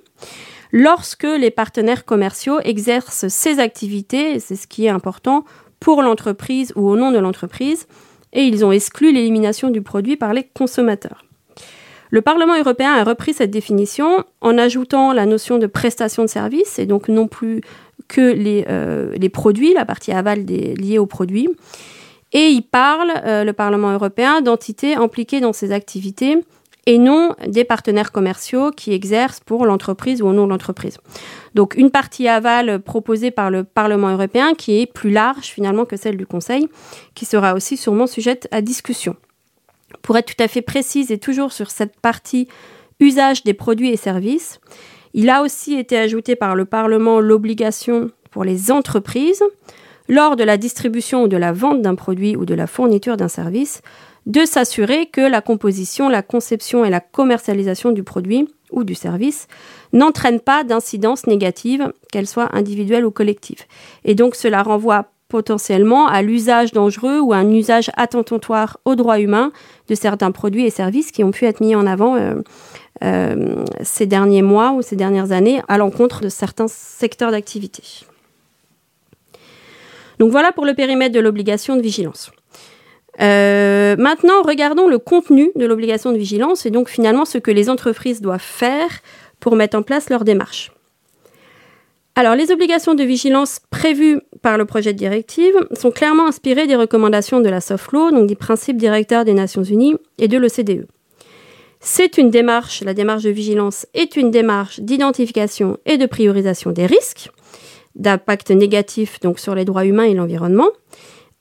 Lorsque 0.72 1.24
les 1.24 1.51
partenaires 1.51 2.03
commerciaux 2.03 2.60
exercent 2.63 3.27
ces 3.27 3.60
activités, 3.60 4.39
c'est 4.39 4.56
ce 4.56 4.65
qui 4.65 4.86
est 4.86 4.89
important, 4.89 5.46
pour 5.80 6.01
l'entreprise 6.01 6.74
ou 6.75 6.88
au 6.89 6.96
nom 6.96 7.12
de 7.12 7.20
l'entreprise, 7.20 7.88
et 8.32 8.44
ils 8.44 8.65
ont 8.65 8.72
exclu 8.72 9.13
l'élimination 9.13 9.70
du 9.70 9.82
produit 9.82 10.15
par 10.15 10.34
les 10.34 10.44
consommateurs. 10.44 11.25
Le 12.10 12.22
Parlement 12.22 12.58
européen 12.58 12.94
a 12.94 13.03
repris 13.03 13.34
cette 13.34 13.51
définition 13.51 14.24
en 14.42 14.58
ajoutant 14.58 15.13
la 15.13 15.25
notion 15.25 15.58
de 15.58 15.68
prestation 15.68 16.24
de 16.24 16.27
service, 16.27 16.80
et 16.80 16.86
donc 16.86 17.08
non 17.08 17.27
plus 17.27 17.62
que 18.08 18.22
les, 18.22 18.65
euh, 18.70 19.15
produits, 19.32 19.74
la 19.74 19.86
partie 19.86 20.12
aval 20.12 20.46
liée 20.46 20.98
aux 21.00 21.06
produits. 21.06 21.50
Et 22.34 22.48
il 22.48 22.63
parle, 22.63 23.12
euh, 23.25 23.44
le 23.44 23.54
Parlement 23.54 23.92
européen, 23.92 24.42
d'entités 24.42 24.96
impliquées 24.96 25.40
dans 25.40 25.54
ces 25.54 25.72
activités 25.72 26.38
et 26.86 26.98
non 26.98 27.36
des 27.48 27.63
partenaires 27.63 28.12
commerciaux 28.12 28.72
qui 28.72 28.92
exercent 28.92 29.40
pour 29.40 29.66
l'entreprise 29.66 30.22
ou 30.22 30.28
au 30.28 30.34
nom 30.34 30.46
de 30.46 30.50
l'entreprise. 30.50 30.98
Donc 31.54 31.75
une 31.75 31.92
partie 31.92 32.28
aval 32.28 32.82
proposée 32.82 33.32
par 33.32 33.52
le 33.52 33.63
Parlement 33.63 34.10
européen 34.10 34.54
qui 34.54 34.82
est 34.82 34.86
plus 34.86 35.12
large 35.12 35.46
finalement 35.46 35.86
que 35.86 35.96
celle 35.96 36.18
du 36.18 36.25
Conseil, 36.25 36.68
qui 37.13 37.25
sera 37.25 37.54
aussi 37.54 37.78
sûrement 37.78 38.08
sujette 38.08 38.48
à 38.52 38.62
discussion. 38.62 39.16
Pour 40.02 40.18
être 40.18 40.36
tout 40.36 40.44
à 40.44 40.48
fait 40.48 40.62
précise 40.62 41.12
et 41.12 41.20
toujours 41.20 41.54
sur 41.54 41.72
cette 41.72 42.00
partie 42.00 42.48
usage 43.00 43.44
des 43.44 43.54
produits 43.54 43.92
et 43.92 43.98
services, 43.98 44.60
il 45.13 45.30
a 45.30 45.42
aussi 45.42 45.75
été 45.75 45.98
ajouté 45.98 46.36
par 46.36 46.56
le 46.56 46.66
Parlement 46.66 47.20
l'obligation 47.20 48.10
pour 48.32 48.44
les 48.44 48.72
entreprises, 48.72 49.44
lors 50.10 50.36
de 50.36 50.43
la 50.43 50.57
distribution 50.57 51.24
ou 51.24 51.27
de 51.27 51.38
la 51.38 51.51
vente 51.51 51.81
d'un 51.81 51.95
produit 51.95 52.36
ou 52.36 52.45
de 52.45 52.53
la 52.53 52.67
fourniture 52.67 53.17
d'un 53.17 53.27
service, 53.27 53.81
de 54.25 54.45
s'assurer 54.45 55.07
que 55.07 55.22
la 55.22 55.41
composition, 55.41 56.10
la 56.10 56.22
conception 56.22 56.86
et 56.86 56.89
la 56.89 57.00
commercialisation 57.00 57.91
du 57.91 58.03
produit 58.03 58.48
ou 58.72 58.83
du 58.83 58.95
service 58.95 59.48
n'entraînent 59.91 60.39
pas 60.39 60.63
d'incidence 60.63 61.27
négative, 61.27 61.91
qu'elles 62.12 62.27
soient 62.27 62.50
individuelles 62.53 63.05
ou 63.05 63.12
collectives. 63.12 63.63
Et 64.05 64.15
donc 64.15 64.36
cela 64.36 64.63
renvoie 64.63 65.07
potentiellement 65.27 66.07
à 66.07 66.22
l'usage 66.22 66.74
dangereux 66.74 67.19
ou 67.19 67.33
à 67.33 67.38
un 67.38 67.50
usage 67.50 67.89
attentatoire 67.98 68.77
aux 68.86 68.95
droits 68.95 69.19
humains 69.19 69.51
de 69.89 69.95
certains 69.95 70.31
produits 70.31 70.65
et 70.65 70.69
services 70.69 71.12
qui 71.12 71.24
ont 71.24 71.31
pu 71.31 71.45
être 71.45 71.60
mis 71.60 71.75
en 71.75 71.88
avant 71.88 72.15
euh, 72.15 72.36
euh, 73.03 73.55
ces 73.81 74.05
derniers 74.05 74.43
mois 74.43 74.74
ou 74.74 74.81
ces 74.81 74.95
dernières 74.95 75.31
années 75.31 75.62
à 75.67 75.77
l'encontre 75.77 76.22
de 76.22 76.29
certains 76.29 76.67
secteurs 76.67 77.31
d'activité. 77.31 78.05
Donc 80.24 80.32
voilà 80.32 80.53
pour 80.53 80.65
le 80.65 80.74
périmètre 80.74 81.13
de 81.13 81.20
l'obligation 81.20 81.75
de 81.75 81.82
vigilance. 81.82 82.32
Euh, 83.20 83.98
maintenant, 83.98 84.42
regardons 84.42 84.88
le 84.88 84.98
contenu 84.98 85.51
de 85.58 85.65
l'obligation 85.65 86.13
de 86.13 86.18
vigilance 86.18 86.65
et 86.65 86.70
donc 86.70 86.88
finalement 86.88 87.25
ce 87.25 87.38
que 87.38 87.51
les 87.51 87.70
entreprises 87.70 88.22
doivent 88.22 88.39
faire 88.39 89.01
pour 89.42 89.58
mettre 89.58 89.77
en 89.77 89.82
place 89.82 90.10
leur 90.10 90.24
démarche. 90.24 90.72
Alors, 92.15 92.36
les 92.36 92.53
obligations 92.53 92.94
de 92.94 93.03
vigilance 93.03 93.60
prévues 93.70 94.22
par 94.42 94.58
le 94.58 94.63
projet 94.63 94.94
de 94.94 94.98
directive 94.98 95.56
sont 95.77 95.92
clairement 95.92 96.27
inspirées 96.27 96.68
des 96.68 96.77
recommandations 96.77 97.42
de 97.42 97.50
la 97.50 97.60
soft 97.60 97.92
law, 97.92 98.12
donc 98.12 98.27
des 98.27 98.36
principes 98.36 98.77
directeurs 98.77 99.25
des 99.25 99.34
Nations 99.34 99.63
Unies 99.63 99.98
et 100.20 100.30
de 100.30 100.38
l'OCDE. 100.38 100.88
C'est 101.82 102.18
une 102.18 102.30
démarche, 102.30 102.82
la 102.82 102.94
démarche 102.94 103.24
de 103.24 103.30
vigilance 103.30 103.88
est 103.94 104.15
une 104.15 104.32
démarche 104.32 104.80
d'identification 104.80 105.80
et 105.86 105.98
de 105.98 106.06
priorisation 106.06 106.72
des 106.72 106.86
risques, 106.86 107.30
d'impact 107.96 108.52
négatif 108.52 109.20
sur 109.38 109.56
les 109.56 109.66
droits 109.66 109.86
humains 109.86 110.06
et 110.06 110.14
l'environnement, 110.14 110.70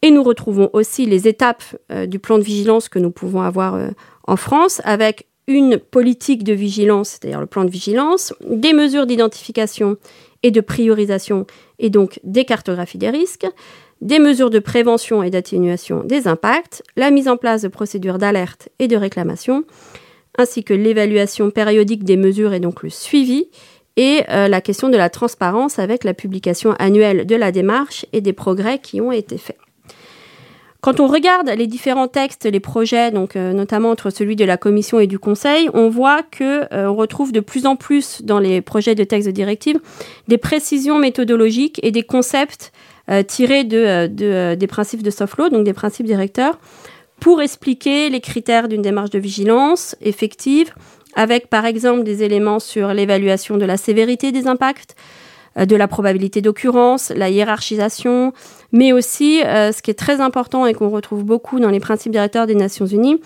et 0.03 0.11
nous 0.11 0.23
retrouvons 0.23 0.69
aussi 0.73 1.07
les 1.07 1.29
étapes 1.29 1.63
euh, 1.91 2.07
du 2.07 2.19
plan 2.19 2.39
de 2.39 2.43
vigilance 2.43 2.89
que 2.89 2.99
nous 2.99 3.11
pouvons 3.11 3.43
avoir 3.43 3.75
euh, 3.75 3.89
en 4.27 4.37
France 4.37 4.81
avec 4.85 5.27
une 5.47 5.79
politique 5.79 6.45
de 6.45 6.53
vigilance, 6.53 7.11
c'est-à-dire 7.11 7.41
le 7.41 7.47
plan 7.47 7.65
de 7.65 7.71
vigilance, 7.71 8.33
des 8.49 8.73
mesures 8.73 9.07
d'identification 9.07 9.97
et 10.43 10.51
de 10.51 10.61
priorisation 10.61 11.47
et 11.79 11.91
donc 11.91 12.21
des 12.25 12.45
cartographies 12.45 12.99
des 12.99 13.11
risques, 13.11 13.47
des 14.01 14.19
mesures 14.19 14.51
de 14.51 14.59
prévention 14.59 15.23
et 15.23 15.31
d'atténuation 15.31 16.03
des 16.05 16.27
impacts, 16.27 16.83
la 16.97 17.11
mise 17.11 17.29
en 17.29 17.37
place 17.37 17.63
de 17.63 17.69
procédures 17.69 18.19
d'alerte 18.19 18.69
et 18.79 18.89
de 18.89 18.97
réclamation, 18.97 19.65
ainsi 20.39 20.65
que 20.65 20.75
l'évaluation 20.75 21.51
périodique 21.51 22.05
des 22.05 22.17
mesures 22.17 22.53
et 22.53 22.61
donc 22.61 22.83
le 22.83 22.91
suivi, 22.91 23.49
et 23.97 24.23
euh, 24.31 24.49
la 24.49 24.61
question 24.61 24.89
de 24.89 24.97
la 24.97 25.11
transparence 25.11 25.79
avec 25.79 26.05
la 26.05 26.15
publication 26.15 26.75
annuelle 26.79 27.27
de 27.27 27.37
la 27.37 27.53
démarche 27.53 28.07
et 28.13 28.21
des 28.21 28.33
progrès 28.33 28.79
qui 28.79 29.01
ont 29.01 29.13
été 29.13 29.39
faits. 29.39 29.59
Quand 30.81 30.99
on 30.99 31.07
regarde 31.07 31.49
les 31.49 31.69
différents 31.69 32.09
textes, 32.09 32.45
les 32.45 32.59
projets, 32.59 33.13
euh, 33.15 33.53
notamment 33.53 33.91
entre 33.91 34.11
celui 34.11 34.35
de 34.35 34.45
la 34.45 34.57
Commission 34.57 34.99
et 34.99 35.07
du 35.07 35.19
Conseil, 35.19 35.69
on 35.75 35.89
voit 35.89 36.23
que 36.23 36.63
euh, 36.75 36.89
on 36.89 36.97
retrouve 36.97 37.31
de 37.31 37.39
plus 37.39 37.67
en 37.67 37.77
plus 37.77 38.23
dans 38.23 38.41
les 38.41 38.61
projets 38.61 38.97
de 38.97 39.05
textes 39.05 39.29
de 39.29 39.33
directive 39.33 39.79
des 40.27 40.39
précisions 40.39 40.99
méthodologiques 40.99 41.79
et 41.83 41.91
des 41.91 42.03
concepts 42.03 42.73
tirés 43.27 43.65
de, 43.65 44.07
des 44.55 44.67
principes 44.69 45.03
de 45.03 45.11
soft 45.11 45.37
law, 45.37 45.49
donc 45.51 45.65
des 45.65 45.73
principes 45.73 46.07
directeurs, 46.07 46.59
pour 47.19 47.43
expliquer 47.43 48.11
les 48.11 48.21
critères 48.21 48.69
d'une 48.69 48.81
démarche 48.81 49.11
de 49.11 49.19
vigilance 49.19 49.97
effective, 50.01 50.73
avec 51.15 51.49
par 51.49 51.67
exemple 51.67 52.05
des 52.05 52.23
éléments 52.23 52.59
sur 52.59 52.95
l'évaluation 52.95 53.57
de 53.57 53.65
la 53.65 53.77
sévérité 53.77 54.33
des 54.33 54.47
impacts, 54.47 54.95
euh, 55.59 55.67
de 55.67 55.77
la 55.77 55.87
probabilité 55.87 56.41
d'occurrence, 56.41 57.13
la 57.15 57.29
hiérarchisation, 57.29 58.33
mais 58.73 58.93
aussi, 58.93 59.43
euh, 59.45 59.71
ce 59.71 59.83
qui 59.83 59.91
est 59.91 59.99
très 59.99 60.21
important 60.21 60.65
et 60.65 60.73
qu'on 60.73 60.89
retrouve 60.89 61.25
beaucoup 61.25 61.61
dans 61.61 61.69
les 61.69 61.81
principes 61.81 62.13
directeurs 62.13 62.47
des 62.47 62.55
Nations 62.55 62.87
Unies, 62.87 63.21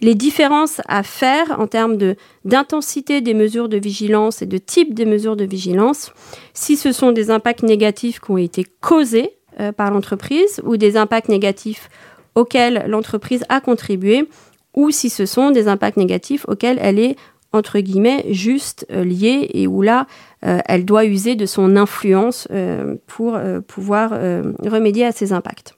les 0.00 0.14
différences 0.14 0.80
à 0.86 1.02
faire 1.02 1.58
en 1.58 1.66
termes 1.66 1.96
d'intensité 2.44 3.20
des 3.20 3.34
mesures 3.34 3.68
de 3.68 3.78
vigilance 3.78 4.42
et 4.42 4.46
de 4.46 4.58
type 4.58 4.94
des 4.94 5.06
mesures 5.06 5.34
de 5.34 5.44
vigilance, 5.44 6.12
si 6.54 6.76
ce 6.76 6.92
sont 6.92 7.10
des 7.10 7.30
impacts 7.30 7.64
négatifs 7.64 8.20
qui 8.20 8.30
ont 8.30 8.38
été 8.38 8.64
causés 8.80 9.32
euh, 9.58 9.72
par 9.72 9.90
l'entreprise 9.90 10.60
ou 10.64 10.76
des 10.76 10.96
impacts 10.96 11.28
négatifs 11.28 11.88
auxquels 12.36 12.84
l'entreprise 12.86 13.44
a 13.48 13.60
contribué, 13.60 14.28
ou 14.74 14.90
si 14.90 15.10
ce 15.10 15.26
sont 15.26 15.50
des 15.50 15.68
impacts 15.68 15.96
négatifs 15.96 16.46
auxquels 16.48 16.78
elle 16.80 16.98
est 16.98 17.16
entre 17.52 17.80
guillemets 17.80 18.24
juste 18.30 18.86
liée 18.90 19.48
et 19.52 19.66
où 19.66 19.82
là 19.82 20.06
euh, 20.44 20.58
elle 20.66 20.84
doit 20.84 21.04
user 21.04 21.36
de 21.36 21.46
son 21.46 21.76
influence 21.76 22.48
euh, 22.50 22.96
pour 23.06 23.36
euh, 23.36 23.60
pouvoir 23.60 24.10
remédier 24.10 25.04
à 25.06 25.12
ces 25.12 25.32
impacts. 25.32 25.74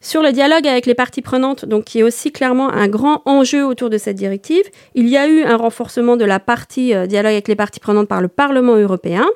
Sur 0.00 0.22
le 0.22 0.30
dialogue 0.30 0.68
avec 0.68 0.86
les 0.86 0.94
parties 0.94 1.22
prenantes, 1.22 1.64
donc 1.64 1.84
qui 1.84 1.98
est 1.98 2.02
aussi 2.04 2.30
clairement 2.30 2.70
un 2.70 2.86
grand 2.86 3.22
enjeu 3.24 3.64
autour 3.64 3.90
de 3.90 3.98
cette 3.98 4.14
directive, 4.14 4.64
il 4.94 5.08
y 5.08 5.16
a 5.16 5.26
eu 5.26 5.42
un 5.42 5.56
renforcement 5.56 6.16
de 6.16 6.24
la 6.24 6.38
partie 6.38 6.94
dialogue 7.08 7.32
avec 7.32 7.48
les 7.48 7.56
parties 7.56 7.80
prenantes 7.80 8.06
par 8.06 8.20
le 8.20 8.28
Parlement 8.28 8.76
européen, 8.76 9.26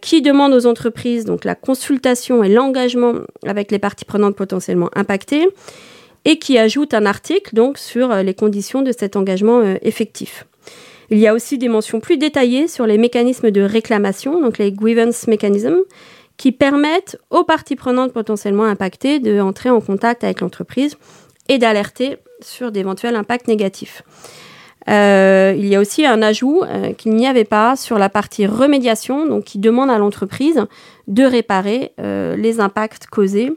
qui 0.00 0.22
demande 0.22 0.54
aux 0.54 0.66
entreprises 0.66 1.26
la 1.44 1.54
consultation 1.54 2.42
et 2.42 2.48
l'engagement 2.48 3.12
avec 3.46 3.70
les 3.70 3.78
parties 3.78 4.06
prenantes 4.06 4.34
potentiellement 4.34 4.88
impactées, 4.96 5.46
et 6.26 6.38
qui 6.38 6.58
ajoute 6.58 6.92
un 6.92 7.06
article 7.06 7.54
sur 7.76 8.14
les 8.14 8.34
conditions 8.34 8.82
de 8.82 8.92
cet 8.92 9.16
engagement 9.16 9.62
effectif. 9.80 10.44
Il 11.10 11.18
y 11.18 11.26
a 11.26 11.32
aussi 11.32 11.56
des 11.56 11.68
mentions 11.68 12.00
plus 12.00 12.18
détaillées 12.18 12.68
sur 12.68 12.86
les 12.86 12.98
mécanismes 12.98 13.50
de 13.50 13.62
réclamation, 13.62 14.42
donc 14.42 14.58
les 14.58 14.72
grievance 14.72 15.28
mechanisms, 15.28 15.84
qui 16.36 16.52
permettent 16.52 17.18
aux 17.30 17.44
parties 17.44 17.76
prenantes 17.76 18.12
potentiellement 18.12 18.64
impactées 18.64 19.20
d'entrer 19.20 19.70
en 19.70 19.80
contact 19.80 20.24
avec 20.24 20.40
l'entreprise 20.40 20.96
et 21.48 21.58
d'alerter 21.58 22.18
sur 22.42 22.72
d'éventuels 22.72 23.16
impacts 23.16 23.48
négatifs. 23.48 24.02
Euh, 24.88 25.54
il 25.56 25.66
y 25.66 25.74
a 25.74 25.80
aussi 25.80 26.06
un 26.06 26.22
ajout 26.22 26.62
euh, 26.62 26.92
qu'il 26.92 27.14
n'y 27.14 27.26
avait 27.26 27.44
pas 27.44 27.74
sur 27.74 27.98
la 27.98 28.08
partie 28.08 28.46
remédiation, 28.46 29.26
donc 29.26 29.44
qui 29.44 29.58
demande 29.58 29.90
à 29.90 29.98
l'entreprise 29.98 30.64
de 31.08 31.24
réparer 31.24 31.92
euh, 31.98 32.36
les 32.36 32.60
impacts 32.60 33.06
causés 33.06 33.52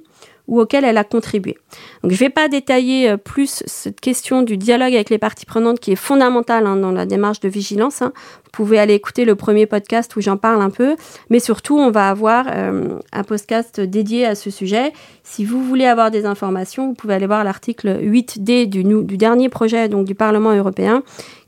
ou 0.50 0.60
auquel 0.60 0.84
elle 0.84 0.98
a 0.98 1.03
contribué. 1.03 1.58
Donc, 2.01 2.12
je 2.12 2.15
ne 2.15 2.20
vais 2.20 2.29
pas 2.29 2.50
détailler 2.50 3.12
euh, 3.12 3.18
plus 3.18 3.63
cette 3.68 4.01
question 4.01 4.41
du 4.41 4.58
dialogue 4.58 4.94
avec 4.94 5.10
les 5.12 5.20
parties 5.20 5.46
prenantes 5.46 5.79
qui 5.79 5.91
est 5.91 5.96
fondamentale 5.96 6.65
hein, 6.65 6.75
dans 6.75 6.91
la 6.91 7.06
démarche 7.06 7.39
de 7.39 7.48
vigilance. 7.48 8.01
Hein. 8.01 8.12
Vous 8.44 8.50
pouvez 8.51 8.79
aller 8.79 8.96
écouter 8.96 9.25
le 9.25 9.36
premier 9.36 9.68
podcast 9.68 10.15
où 10.15 10.22
j'en 10.22 10.38
parle 10.38 10.62
un 10.63 10.72
peu, 10.72 10.96
mais 11.29 11.39
surtout, 11.39 11.77
on 11.77 11.91
va 11.91 12.10
avoir 12.10 12.48
euh, 12.51 12.98
un 13.13 13.24
podcast 13.24 13.79
dédié 13.79 14.25
à 14.25 14.34
ce 14.34 14.50
sujet. 14.50 14.91
Si 15.24 15.46
vous 15.46 15.63
voulez 15.63 15.86
avoir 15.86 16.10
des 16.10 16.25
informations, 16.25 16.88
vous 16.88 16.96
pouvez 16.96 17.13
aller 17.13 17.27
voir 17.27 17.44
l'article 17.44 18.00
8D 18.01 18.65
du, 18.65 18.84
dernier 19.18 19.50
projet 19.50 19.88
donc, 19.88 20.06
du 20.06 20.15
Parlement 20.15 20.51
européen 20.51 21.03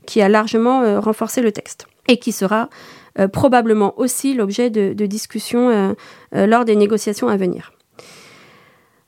qui 0.06 0.22
a 0.22 0.28
largement 0.28 1.00
renforcé 1.00 1.42
le 1.42 1.52
texte 1.52 1.86
et 2.08 2.18
qui 2.18 2.32
sera 2.32 2.68
probablement 3.32 3.94
aussi 3.98 4.34
l'objet 4.34 4.68
de 4.70 5.06
discussions 5.06 5.94
lors 6.32 6.64
des 6.64 6.74
négociations 6.74 7.28
à 7.28 7.36
venir. 7.36 7.72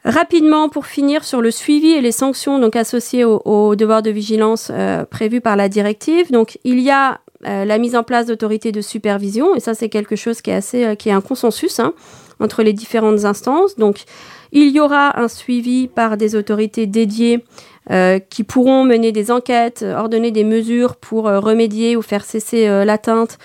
Rapidement, 0.04 0.68
pour 0.68 0.84
finir 0.84 1.24
sur 1.24 1.40
le 1.40 1.50
suivi 1.50 1.92
et 1.92 2.02
les 2.02 2.12
sanctions 2.12 2.58
donc 2.58 2.76
associées 2.76 3.24
au, 3.24 3.40
au 3.46 3.74
devoir 3.74 4.02
de 4.02 4.10
vigilance 4.10 4.70
euh, 4.70 5.06
prévu 5.06 5.40
par 5.40 5.56
la 5.56 5.70
directive. 5.70 6.30
Donc, 6.30 6.58
il 6.62 6.78
y 6.80 6.90
a 6.90 7.20
euh, 7.46 7.64
la 7.64 7.78
mise 7.78 7.96
en 7.96 8.02
place 8.02 8.26
d'autorités 8.26 8.70
de 8.70 8.82
supervision, 8.82 9.54
et 9.54 9.60
ça, 9.60 9.72
c'est 9.72 9.88
quelque 9.88 10.14
chose 10.14 10.42
qui 10.42 10.50
est 10.50 10.54
assez, 10.54 10.84
euh, 10.84 10.94
qui 10.94 11.08
est 11.08 11.12
un 11.12 11.22
consensus 11.22 11.80
hein, 11.80 11.94
entre 12.38 12.62
les 12.62 12.74
différentes 12.74 13.24
instances. 13.24 13.76
Donc, 13.76 14.02
il 14.52 14.68
y 14.68 14.78
aura 14.78 15.18
un 15.18 15.28
suivi 15.28 15.88
par 15.88 16.18
des 16.18 16.36
autorités 16.36 16.86
dédiées 16.86 17.44
qui 18.30 18.44
pourront 18.44 18.84
mener 18.84 19.12
des 19.12 19.30
enquêtes, 19.30 19.84
ordonner 19.96 20.30
des 20.30 20.44
mesures 20.44 20.96
pour 20.96 21.24
remédier 21.24 21.96
ou 21.96 22.02
faire 22.02 22.24
cesser 22.24 22.66
l'atteinte 22.84 23.36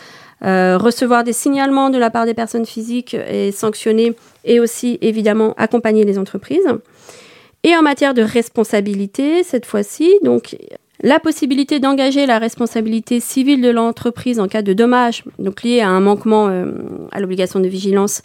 euh, 0.43 0.77
recevoir 0.77 1.23
des 1.23 1.33
signalements 1.33 1.89
de 1.89 1.97
la 1.97 2.09
part 2.09 2.25
des 2.25 2.33
personnes 2.33 2.65
physiques 2.65 3.13
et 3.13 3.51
sanctionner, 3.51 4.15
et 4.45 4.59
aussi 4.59 4.97
évidemment 5.01 5.53
accompagner 5.57 6.05
les 6.05 6.17
entreprises. 6.17 6.67
Et 7.63 7.75
en 7.75 7.81
matière 7.81 8.13
de 8.13 8.21
responsabilité, 8.21 9.43
cette 9.43 9.65
fois-ci, 9.65 10.09
donc 10.23 10.55
la 11.01 11.19
possibilité 11.19 11.79
d'engager 11.79 12.25
la 12.25 12.39
responsabilité 12.39 13.19
civile 13.19 13.61
de 13.61 13.69
l'entreprise 13.69 14.39
en 14.39 14.47
cas 14.47 14.61
de 14.61 14.73
dommage, 14.73 15.23
donc 15.39 15.63
lié 15.63 15.81
à 15.81 15.89
un 15.89 15.99
manquement 15.99 16.47
euh, 16.47 16.71
à 17.11 17.19
l'obligation 17.19 17.59
de 17.59 17.67
vigilance, 17.67 18.21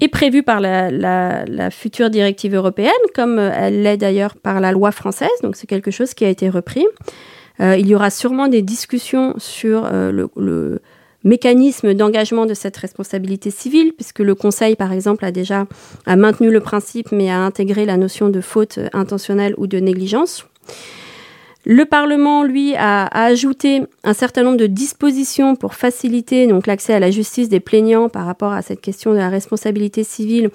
est 0.00 0.08
prévue 0.08 0.42
par 0.42 0.60
la, 0.60 1.70
future 1.70 2.10
directive 2.10 2.54
européenne, 2.54 2.92
comme 3.14 3.38
elle 3.38 3.82
l'est 3.82 3.96
d'ailleurs 3.96 4.34
par 4.34 4.60
la 4.60 4.72
loi 4.72 4.92
française. 4.92 5.28
Donc 5.42 5.56
c'est 5.56 5.66
quelque 5.66 5.90
chose 5.90 6.14
qui 6.14 6.24
a 6.24 6.28
été 6.28 6.48
repris. 6.48 6.86
Euh, 7.60 7.76
il 7.76 7.86
y 7.86 7.94
aura 7.94 8.10
sûrement 8.10 8.48
des 8.48 8.62
discussions 8.62 9.34
sur 9.38 9.84
euh, 9.84 10.10
le, 10.36 10.80
mécanisme 11.24 11.94
d'engagement 11.94 12.46
de 12.46 12.54
cette 12.54 12.76
responsabilité 12.76 13.50
civile, 13.50 13.92
puisque 13.92 14.20
le 14.20 14.34
Conseil, 14.34 14.76
par 14.76 14.92
exemple, 14.92 15.24
a 15.24 15.32
déjà 15.32 15.66
a 16.06 16.16
maintenu 16.16 16.50
le 16.50 16.60
principe, 16.60 17.12
mais 17.12 17.30
a 17.30 17.38
intégré 17.38 17.84
la 17.84 17.96
notion 17.96 18.28
de 18.28 18.40
faute 18.40 18.78
intentionnelle 18.92 19.54
ou 19.58 19.66
de 19.66 19.78
négligence. 19.78 20.46
Le 21.66 21.84
Parlement, 21.84 22.42
lui, 22.42 22.74
a, 22.74 23.06
ajouté 23.06 23.82
un 24.02 24.14
certain 24.14 24.42
nombre 24.42 24.56
de 24.56 24.66
dispositions 24.66 25.56
pour 25.56 25.74
faciliter 25.74 26.46
donc 26.46 26.66
l'accès 26.66 26.94
à 26.94 27.00
la 27.00 27.10
justice 27.10 27.50
des 27.50 27.60
plaignants 27.60 28.08
par 28.08 28.24
rapport 28.24 28.52
à 28.52 28.62
cette 28.62 28.80
question 28.80 29.12
de 29.12 29.18
la 29.18 29.28
responsabilité 29.28 30.02
civile, 30.02 30.50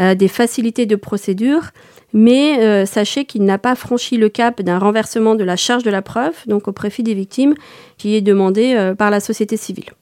euh, 0.00 0.16
des 0.16 0.26
facilités 0.26 0.86
de 0.86 0.96
procédure. 0.96 1.70
Mais 2.12 2.58
euh, 2.58 2.84
sachez 2.84 3.24
qu'il 3.24 3.44
n'a 3.44 3.58
pas 3.58 3.76
franchi 3.76 4.16
le 4.16 4.28
cap 4.28 4.60
d'un 4.60 4.80
renversement 4.80 5.36
de 5.36 5.44
la 5.44 5.54
charge 5.54 5.84
de 5.84 5.90
la 5.90 6.02
preuve, 6.02 6.34
donc 6.46 6.66
au 6.66 6.72
profit 6.72 7.04
des 7.04 7.14
victimes, 7.14 7.54
qui 7.96 8.16
est 8.16 8.20
demandé 8.20 8.74
euh, 8.74 8.96
par 8.96 9.10
la 9.10 9.20
société 9.20 9.56
civile. 9.56 9.92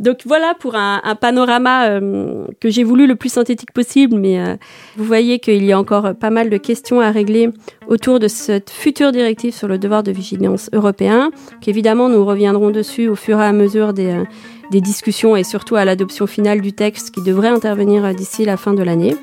Donc 0.00 0.20
voilà 0.24 0.54
pour 0.58 0.76
un, 0.76 1.00
panorama 1.20 1.88
euh, 1.90 2.46
que 2.58 2.70
j'ai 2.70 2.84
voulu 2.84 3.06
le 3.06 3.16
plus 3.16 3.28
synthétique 3.28 3.72
possible, 3.72 4.16
mais 4.16 4.40
euh, 4.40 4.56
vous 4.96 5.04
voyez 5.04 5.38
qu'il 5.38 5.62
y 5.62 5.72
a 5.72 5.78
encore 5.78 6.14
pas 6.14 6.30
mal 6.30 6.48
de 6.48 6.56
questions 6.56 7.00
à 7.00 7.10
régler 7.10 7.50
autour 7.86 8.18
de 8.18 8.26
cette 8.26 8.70
future 8.70 9.12
directive 9.12 9.54
sur 9.54 9.68
le 9.68 9.76
devoir 9.76 10.02
de 10.02 10.10
vigilance 10.10 10.70
européen, 10.72 11.30
qu'évidemment 11.60 12.08
nous 12.08 12.24
reviendrons 12.24 12.70
dessus 12.70 13.08
au 13.08 13.14
fur 13.14 13.38
et 13.40 13.44
à 13.44 13.52
mesure 13.52 13.92
des, 13.92 14.06
euh, 14.06 14.24
des 14.70 14.80
discussions 14.80 15.36
et 15.36 15.44
surtout 15.44 15.76
à 15.76 15.84
l'adoption 15.84 16.26
finale 16.26 16.62
du 16.62 16.72
texte 16.72 17.14
qui 17.14 17.22
devrait 17.22 17.48
intervenir 17.48 18.14
d'ici 18.14 18.46
la 18.46 18.56
fin 18.56 18.72
de 18.72 18.82
l'année. 18.82 19.16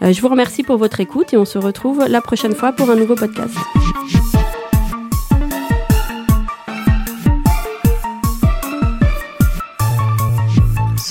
je 0.00 0.20
vous 0.22 0.28
remercie 0.28 0.62
pour 0.62 0.78
votre 0.78 1.00
écoute 1.00 1.34
et 1.34 1.36
on 1.36 1.44
se 1.44 1.58
retrouve 1.58 2.06
la 2.08 2.22
prochaine 2.22 2.54
fois 2.54 2.72
pour 2.72 2.88
un 2.88 2.96
nouveau 2.96 3.16
podcast. 3.16 3.54